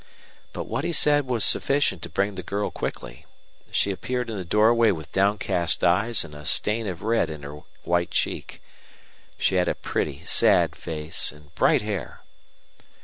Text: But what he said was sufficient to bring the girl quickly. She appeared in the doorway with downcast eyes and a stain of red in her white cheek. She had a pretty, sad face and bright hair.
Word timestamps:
But 0.51 0.63
what 0.63 0.83
he 0.83 0.91
said 0.93 1.27
was 1.27 1.45
sufficient 1.45 2.01
to 2.01 2.09
bring 2.09 2.33
the 2.33 2.41
girl 2.41 2.71
quickly. 2.71 3.27
She 3.69 3.91
appeared 3.91 4.31
in 4.31 4.35
the 4.35 4.43
doorway 4.43 4.89
with 4.89 5.11
downcast 5.11 5.83
eyes 5.83 6.23
and 6.25 6.33
a 6.33 6.43
stain 6.43 6.87
of 6.87 7.03
red 7.03 7.29
in 7.29 7.43
her 7.43 7.59
white 7.83 8.09
cheek. 8.09 8.63
She 9.37 9.57
had 9.57 9.69
a 9.69 9.75
pretty, 9.75 10.25
sad 10.25 10.75
face 10.75 11.31
and 11.31 11.53
bright 11.53 11.83
hair. 11.83 12.23